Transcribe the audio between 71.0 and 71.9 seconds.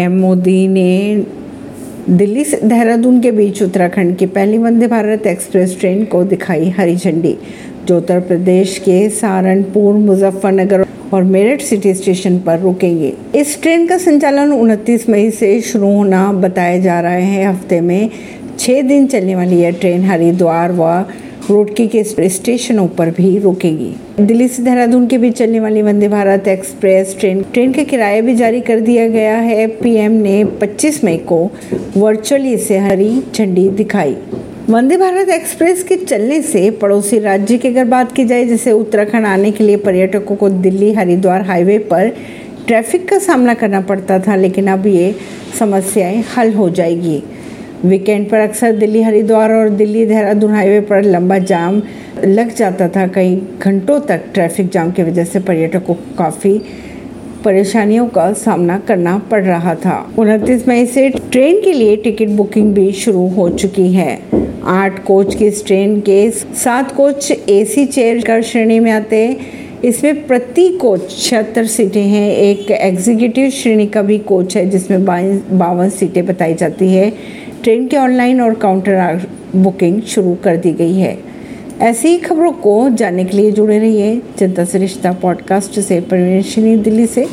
छिहत्तर